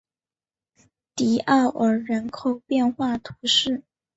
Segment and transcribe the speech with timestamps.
[1.13, 3.83] 迪奥尔人口变化图示